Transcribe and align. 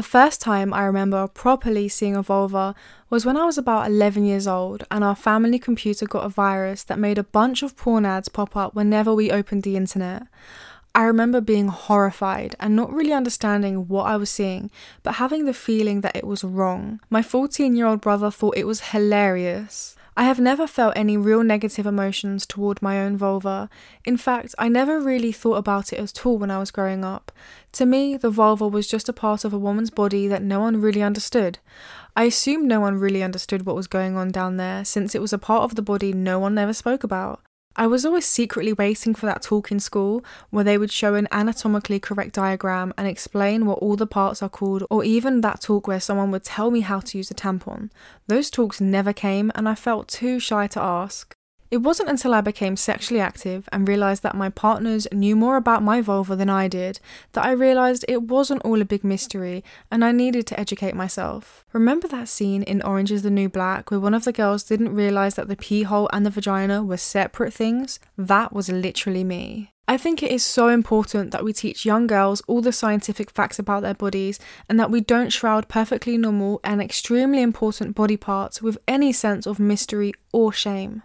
The 0.00 0.04
first 0.04 0.40
time 0.40 0.72
I 0.72 0.84
remember 0.84 1.28
properly 1.28 1.86
seeing 1.86 2.16
a 2.16 2.22
vulva 2.22 2.74
was 3.10 3.26
when 3.26 3.36
I 3.36 3.44
was 3.44 3.58
about 3.58 3.86
11 3.86 4.24
years 4.24 4.46
old 4.46 4.82
and 4.90 5.04
our 5.04 5.14
family 5.14 5.58
computer 5.58 6.06
got 6.06 6.24
a 6.24 6.30
virus 6.30 6.84
that 6.84 6.98
made 6.98 7.18
a 7.18 7.22
bunch 7.22 7.62
of 7.62 7.76
porn 7.76 8.06
ads 8.06 8.30
pop 8.30 8.56
up 8.56 8.74
whenever 8.74 9.14
we 9.14 9.30
opened 9.30 9.62
the 9.62 9.76
internet. 9.76 10.22
I 10.94 11.02
remember 11.04 11.42
being 11.42 11.68
horrified 11.68 12.56
and 12.58 12.74
not 12.74 12.90
really 12.90 13.12
understanding 13.12 13.88
what 13.88 14.04
I 14.04 14.16
was 14.16 14.30
seeing, 14.30 14.70
but 15.02 15.16
having 15.16 15.44
the 15.44 15.52
feeling 15.52 16.00
that 16.00 16.16
it 16.16 16.26
was 16.26 16.42
wrong. 16.42 17.00
My 17.10 17.20
14 17.20 17.76
year 17.76 17.84
old 17.84 18.00
brother 18.00 18.30
thought 18.30 18.56
it 18.56 18.66
was 18.66 18.80
hilarious. 18.92 19.96
I 20.20 20.24
have 20.24 20.38
never 20.38 20.66
felt 20.66 20.92
any 20.96 21.16
real 21.16 21.42
negative 21.42 21.86
emotions 21.86 22.44
toward 22.44 22.82
my 22.82 23.00
own 23.00 23.16
vulva. 23.16 23.70
In 24.04 24.18
fact, 24.18 24.54
I 24.58 24.68
never 24.68 25.00
really 25.00 25.32
thought 25.32 25.54
about 25.54 25.94
it 25.94 25.98
at 25.98 26.26
all 26.26 26.36
when 26.36 26.50
I 26.50 26.58
was 26.58 26.70
growing 26.70 27.06
up. 27.06 27.32
To 27.72 27.86
me, 27.86 28.18
the 28.18 28.28
vulva 28.28 28.68
was 28.68 28.86
just 28.86 29.08
a 29.08 29.14
part 29.14 29.46
of 29.46 29.54
a 29.54 29.58
woman's 29.58 29.88
body 29.88 30.28
that 30.28 30.42
no 30.42 30.60
one 30.60 30.78
really 30.78 31.02
understood. 31.02 31.58
I 32.14 32.24
assume 32.24 32.68
no 32.68 32.80
one 32.80 32.98
really 32.98 33.22
understood 33.22 33.64
what 33.64 33.76
was 33.76 33.86
going 33.86 34.18
on 34.18 34.30
down 34.30 34.58
there, 34.58 34.84
since 34.84 35.14
it 35.14 35.22
was 35.22 35.32
a 35.32 35.38
part 35.38 35.62
of 35.62 35.74
the 35.74 35.80
body 35.80 36.12
no 36.12 36.38
one 36.38 36.58
ever 36.58 36.74
spoke 36.74 37.02
about. 37.02 37.40
I 37.80 37.86
was 37.86 38.04
always 38.04 38.26
secretly 38.26 38.74
waiting 38.74 39.14
for 39.14 39.24
that 39.24 39.40
talk 39.40 39.72
in 39.72 39.80
school 39.80 40.22
where 40.50 40.62
they 40.62 40.76
would 40.76 40.92
show 40.92 41.14
an 41.14 41.26
anatomically 41.32 41.98
correct 41.98 42.34
diagram 42.34 42.92
and 42.98 43.08
explain 43.08 43.64
what 43.64 43.78
all 43.78 43.96
the 43.96 44.06
parts 44.06 44.42
are 44.42 44.50
called, 44.50 44.84
or 44.90 45.02
even 45.02 45.40
that 45.40 45.62
talk 45.62 45.88
where 45.88 45.98
someone 45.98 46.30
would 46.30 46.44
tell 46.44 46.70
me 46.70 46.80
how 46.80 47.00
to 47.00 47.16
use 47.16 47.30
a 47.30 47.34
tampon. 47.34 47.88
Those 48.26 48.50
talks 48.50 48.82
never 48.82 49.14
came, 49.14 49.50
and 49.54 49.66
I 49.66 49.74
felt 49.74 50.08
too 50.08 50.38
shy 50.38 50.66
to 50.66 50.78
ask. 50.78 51.34
It 51.70 51.82
wasn't 51.82 52.08
until 52.08 52.34
I 52.34 52.40
became 52.40 52.76
sexually 52.76 53.20
active 53.20 53.68
and 53.70 53.86
realised 53.86 54.24
that 54.24 54.34
my 54.34 54.48
partners 54.48 55.06
knew 55.12 55.36
more 55.36 55.56
about 55.56 55.84
my 55.84 56.00
vulva 56.00 56.34
than 56.34 56.50
I 56.50 56.66
did 56.66 56.98
that 57.32 57.44
I 57.44 57.52
realised 57.52 58.04
it 58.08 58.22
wasn't 58.22 58.62
all 58.62 58.80
a 58.80 58.84
big 58.84 59.04
mystery 59.04 59.62
and 59.88 60.04
I 60.04 60.10
needed 60.10 60.48
to 60.48 60.58
educate 60.58 60.96
myself. 60.96 61.64
Remember 61.72 62.08
that 62.08 62.28
scene 62.28 62.64
in 62.64 62.82
Orange 62.82 63.12
is 63.12 63.22
the 63.22 63.30
New 63.30 63.48
Black 63.48 63.92
where 63.92 64.00
one 64.00 64.14
of 64.14 64.24
the 64.24 64.32
girls 64.32 64.64
didn't 64.64 64.96
realise 64.96 65.34
that 65.34 65.46
the 65.46 65.54
pee 65.54 65.84
hole 65.84 66.10
and 66.12 66.26
the 66.26 66.30
vagina 66.30 66.82
were 66.82 66.96
separate 66.96 67.54
things? 67.54 68.00
That 68.18 68.52
was 68.52 68.68
literally 68.68 69.22
me. 69.22 69.72
I 69.86 69.96
think 69.96 70.24
it 70.24 70.32
is 70.32 70.44
so 70.44 70.68
important 70.68 71.30
that 71.30 71.44
we 71.44 71.52
teach 71.52 71.86
young 71.86 72.08
girls 72.08 72.42
all 72.48 72.62
the 72.62 72.72
scientific 72.72 73.30
facts 73.30 73.60
about 73.60 73.82
their 73.82 73.94
bodies 73.94 74.40
and 74.68 74.78
that 74.80 74.90
we 74.90 75.00
don't 75.00 75.30
shroud 75.30 75.68
perfectly 75.68 76.18
normal 76.18 76.60
and 76.64 76.82
extremely 76.82 77.42
important 77.42 77.94
body 77.94 78.16
parts 78.16 78.60
with 78.60 78.76
any 78.88 79.12
sense 79.12 79.46
of 79.46 79.60
mystery 79.60 80.12
or 80.32 80.52
shame. 80.52 81.04